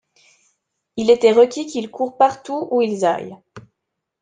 Il 0.97 1.11
était 1.11 1.31
requis 1.31 1.67
qu'ils 1.67 1.91
courent 1.91 2.17
partout 2.17 2.67
où 2.71 2.81
ils 2.81 3.05
allaient. 3.05 3.37